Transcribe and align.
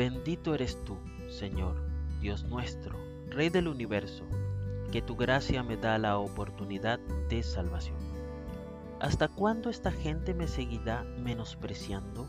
Bendito 0.00 0.54
eres 0.54 0.82
tú, 0.86 0.96
Señor, 1.28 1.76
Dios 2.22 2.44
nuestro, 2.44 2.96
Rey 3.28 3.50
del 3.50 3.68
universo, 3.68 4.24
que 4.90 5.02
tu 5.02 5.14
gracia 5.14 5.62
me 5.62 5.76
da 5.76 5.98
la 5.98 6.16
oportunidad 6.16 6.98
de 7.28 7.42
salvación. 7.42 7.98
¿Hasta 8.98 9.28
cuándo 9.28 9.68
esta 9.68 9.92
gente 9.92 10.32
me 10.32 10.48
seguirá 10.48 11.02
menospreciando? 11.02 12.26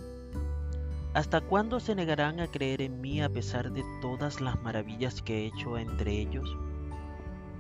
¿Hasta 1.14 1.40
cuándo 1.40 1.80
se 1.80 1.96
negarán 1.96 2.42
a 2.42 2.48
creer 2.48 2.82
en 2.82 3.00
mí 3.00 3.22
a 3.22 3.30
pesar 3.30 3.72
de 3.72 3.86
todas 4.02 4.42
las 4.42 4.62
maravillas 4.62 5.22
que 5.22 5.38
he 5.38 5.46
hecho 5.46 5.78
entre 5.78 6.12
ellos? 6.12 6.54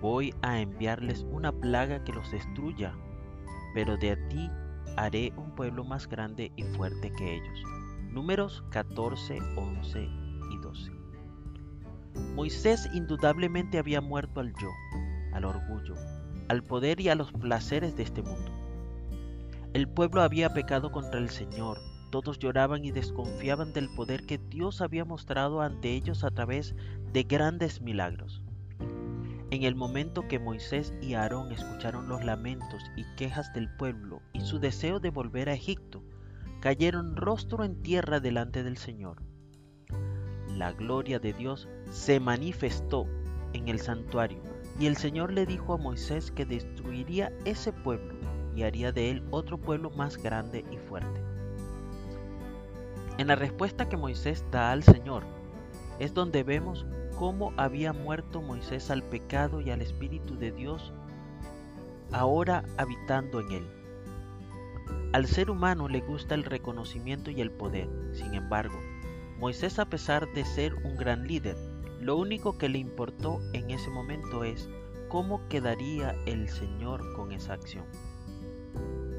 Voy 0.01 0.35
a 0.41 0.59
enviarles 0.59 1.25
una 1.31 1.53
plaga 1.53 2.03
que 2.03 2.11
los 2.11 2.29
destruya, 2.31 2.93
pero 3.73 3.95
de 3.95 4.17
ti 4.27 4.49
haré 4.97 5.31
un 5.37 5.55
pueblo 5.55 5.85
más 5.85 6.09
grande 6.09 6.51
y 6.57 6.63
fuerte 6.63 7.13
que 7.13 7.35
ellos. 7.35 7.80
Números 8.11 8.61
14, 8.71 9.39
11 9.55 10.09
y 10.51 10.57
12. 10.57 10.91
Moisés 12.35 12.89
indudablemente 12.93 13.79
había 13.79 14.01
muerto 14.01 14.41
al 14.41 14.51
yo, 14.59 14.69
al 15.31 15.45
orgullo, 15.45 15.95
al 16.49 16.61
poder 16.61 16.99
y 16.99 17.07
a 17.07 17.15
los 17.15 17.31
placeres 17.31 17.95
de 17.95 18.03
este 18.03 18.21
mundo. 18.21 18.51
El 19.73 19.87
pueblo 19.87 20.21
había 20.21 20.53
pecado 20.53 20.91
contra 20.91 21.21
el 21.21 21.29
Señor, 21.29 21.77
todos 22.11 22.37
lloraban 22.37 22.83
y 22.83 22.91
desconfiaban 22.91 23.71
del 23.71 23.87
poder 23.95 24.25
que 24.25 24.37
Dios 24.49 24.81
había 24.81 25.05
mostrado 25.05 25.61
ante 25.61 25.91
ellos 25.91 26.25
a 26.25 26.31
través 26.31 26.75
de 27.13 27.23
grandes 27.23 27.79
milagros. 27.79 28.41
En 29.51 29.63
el 29.63 29.75
momento 29.75 30.27
que 30.27 30.37
Moisés 30.37 30.93
y 31.01 31.13
Aarón 31.13 31.53
escucharon 31.53 32.09
los 32.09 32.25
lamentos 32.25 32.83
y 32.97 33.05
quejas 33.15 33.53
del 33.53 33.73
pueblo 33.77 34.21
y 34.33 34.41
su 34.41 34.59
deseo 34.59 34.99
de 34.99 35.11
volver 35.11 35.47
a 35.47 35.53
Egipto, 35.53 36.03
cayeron 36.61 37.15
rostro 37.15 37.63
en 37.63 37.81
tierra 37.81 38.19
delante 38.19 38.63
del 38.63 38.77
Señor. 38.77 39.23
La 40.47 40.71
gloria 40.71 41.17
de 41.19 41.33
Dios 41.33 41.67
se 41.89 42.19
manifestó 42.19 43.07
en 43.53 43.67
el 43.67 43.79
santuario 43.79 44.41
y 44.79 44.85
el 44.85 44.95
Señor 44.95 45.33
le 45.33 45.47
dijo 45.47 45.73
a 45.73 45.77
Moisés 45.77 46.31
que 46.31 46.45
destruiría 46.45 47.33
ese 47.45 47.73
pueblo 47.73 48.13
y 48.55 48.61
haría 48.61 48.91
de 48.91 49.09
él 49.09 49.23
otro 49.31 49.57
pueblo 49.57 49.89
más 49.89 50.17
grande 50.17 50.63
y 50.71 50.77
fuerte. 50.77 51.19
En 53.17 53.27
la 53.27 53.35
respuesta 53.35 53.89
que 53.89 53.97
Moisés 53.97 54.45
da 54.51 54.71
al 54.71 54.83
Señor 54.83 55.23
es 55.97 56.13
donde 56.13 56.43
vemos 56.43 56.85
cómo 57.17 57.53
había 57.57 57.91
muerto 57.91 58.41
Moisés 58.41 58.91
al 58.91 59.01
pecado 59.01 59.61
y 59.61 59.71
al 59.71 59.81
Espíritu 59.81 60.37
de 60.37 60.51
Dios 60.51 60.93
ahora 62.11 62.63
habitando 62.77 63.39
en 63.39 63.51
él. 63.51 63.80
Al 65.13 65.27
ser 65.27 65.51
humano 65.51 65.89
le 65.89 65.99
gusta 65.99 66.35
el 66.35 66.45
reconocimiento 66.45 67.31
y 67.31 67.41
el 67.41 67.51
poder, 67.51 67.89
sin 68.13 68.33
embargo, 68.33 68.79
Moisés 69.39 69.77
a 69.77 69.85
pesar 69.85 70.31
de 70.33 70.45
ser 70.45 70.73
un 70.85 70.95
gran 70.95 71.27
líder, 71.27 71.57
lo 71.99 72.15
único 72.15 72.57
que 72.57 72.69
le 72.69 72.77
importó 72.77 73.39
en 73.51 73.71
ese 73.71 73.89
momento 73.89 74.45
es 74.45 74.69
cómo 75.09 75.45
quedaría 75.49 76.15
el 76.25 76.47
Señor 76.47 77.13
con 77.13 77.33
esa 77.33 77.53
acción. 77.53 77.83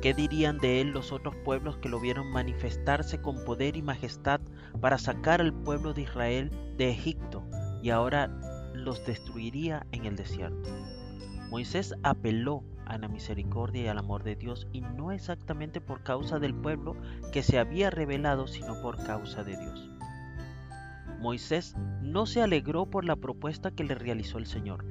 ¿Qué 0.00 0.14
dirían 0.14 0.56
de 0.56 0.80
él 0.80 0.92
los 0.92 1.12
otros 1.12 1.36
pueblos 1.44 1.76
que 1.76 1.90
lo 1.90 2.00
vieron 2.00 2.32
manifestarse 2.32 3.20
con 3.20 3.44
poder 3.44 3.76
y 3.76 3.82
majestad 3.82 4.40
para 4.80 4.96
sacar 4.96 5.42
al 5.42 5.52
pueblo 5.52 5.92
de 5.92 6.02
Israel 6.02 6.50
de 6.78 6.88
Egipto 6.88 7.44
y 7.82 7.90
ahora 7.90 8.28
los 8.72 9.04
destruiría 9.04 9.86
en 9.92 10.06
el 10.06 10.16
desierto? 10.16 10.70
Moisés 11.50 11.94
apeló 12.02 12.64
a 12.92 12.98
la 12.98 13.08
misericordia 13.08 13.82
y 13.82 13.86
al 13.88 13.98
amor 13.98 14.22
de 14.22 14.36
Dios 14.36 14.68
y 14.72 14.80
no 14.80 15.12
exactamente 15.12 15.80
por 15.80 16.02
causa 16.02 16.38
del 16.38 16.54
pueblo 16.54 16.96
que 17.32 17.42
se 17.42 17.58
había 17.58 17.90
revelado, 17.90 18.46
sino 18.46 18.80
por 18.82 19.02
causa 19.04 19.42
de 19.44 19.56
Dios. 19.56 19.90
Moisés 21.18 21.76
no 22.00 22.26
se 22.26 22.42
alegró 22.42 22.86
por 22.86 23.04
la 23.04 23.16
propuesta 23.16 23.70
que 23.70 23.84
le 23.84 23.94
realizó 23.94 24.38
el 24.38 24.46
Señor, 24.46 24.84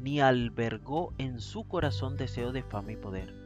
ni 0.00 0.20
albergó 0.20 1.12
en 1.18 1.40
su 1.40 1.64
corazón 1.64 2.16
deseo 2.16 2.52
de 2.52 2.62
fama 2.62 2.92
y 2.92 2.96
poder 2.96 3.42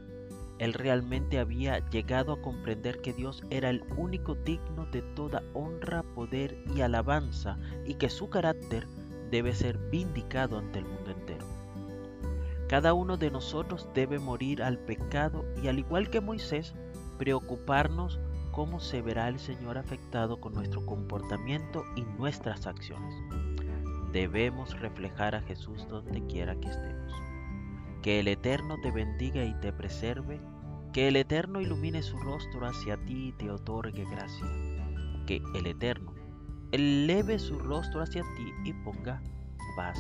él 0.59 0.73
realmente 0.73 1.39
había 1.39 1.87
llegado 1.91 2.33
a 2.33 2.41
comprender 2.41 3.01
que 3.03 3.13
Dios 3.13 3.43
era 3.51 3.69
el 3.69 3.85
único 3.97 4.35
digno 4.35 4.87
de 4.87 5.03
toda 5.03 5.43
honra, 5.53 6.03
poder 6.03 6.57
y 6.75 6.81
alabanza 6.81 7.59
y 7.85 7.95
que 7.95 8.09
su 8.09 8.31
carácter 8.31 8.87
debe 9.31 9.55
ser 9.55 9.77
vindicado 9.91 10.59
ante 10.59 10.79
el 10.79 10.87
mundo 10.87 11.11
entero. 11.11 11.56
Cada 12.69 12.95
uno 12.95 13.17
de 13.17 13.31
nosotros 13.31 13.89
debe 13.95 14.19
morir 14.19 14.61
al 14.61 14.79
pecado 14.79 15.45
y 15.63 15.69
al 15.69 15.79
igual 15.79 16.11
que 16.11 16.21
Moisés, 16.21 16.75
preocuparnos 17.17 18.19
cómo 18.51 18.81
se 18.81 19.03
verá 19.03 19.29
el 19.29 19.39
Señor 19.39 19.79
afectado 19.79 20.41
con 20.41 20.53
nuestro 20.55 20.85
comportamiento 20.85 21.85
y 21.95 22.03
nuestras 22.19 22.67
acciones. 22.67 23.15
Debemos 24.13 24.79
reflejar 24.81 25.37
a 25.37 25.43
Jesús 25.43 25.87
donde 25.89 26.27
quiera 26.27 26.57
que 26.57 26.69
estemos. 26.69 27.13
Que 28.03 28.19
el 28.19 28.29
Eterno 28.29 28.77
te 28.83 28.91
bendiga 28.91 29.45
y 29.45 29.55
te 29.61 29.73
preserve, 29.73 30.41
que 30.93 31.07
el 31.07 31.17
Eterno 31.17 31.61
ilumine 31.61 32.03
su 32.03 32.17
rostro 32.19 32.67
hacia 32.67 32.97
ti 33.05 33.29
y 33.29 33.33
te 33.33 33.49
otorgue 33.49 34.05
gracia. 34.11 34.47
Que 35.27 35.41
el 35.55 35.67
Eterno 35.67 36.15
eleve 36.73 37.39
su 37.39 37.61
rostro 37.61 38.03
hacia 38.03 38.23
ti 38.23 38.53
y 38.65 38.73
ponga 38.73 39.23
paz 39.77 39.99